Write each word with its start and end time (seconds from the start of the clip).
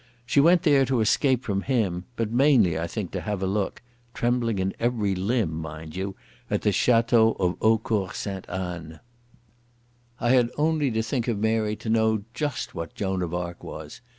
She 0.25 0.39
went 0.39 0.63
there 0.63 0.83
to 0.85 0.99
escape 0.99 1.43
from 1.43 1.61
him, 1.61 2.05
but 2.15 2.31
mainly, 2.31 2.75
I 2.79 2.87
think, 2.87 3.11
to 3.11 3.21
have 3.21 3.43
a 3.43 3.45
look—trembling 3.45 4.57
in 4.57 4.73
every 4.79 5.13
limb, 5.13 5.53
mind 5.53 5.95
you—at 5.95 6.63
the 6.63 6.71
Château 6.71 7.39
of 7.39 7.55
Eaucourt 7.61 8.15
Sainte 8.15 8.49
Anne. 8.49 8.99
I 10.19 10.31
had 10.31 10.49
only 10.57 10.89
to 10.89 11.03
think 11.03 11.27
of 11.27 11.37
Mary 11.37 11.75
to 11.75 11.89
know 11.91 12.23
just 12.33 12.73
what 12.73 12.95
Joan 12.95 13.21
of 13.21 13.35
Arc 13.35 13.63
was. 13.63 14.01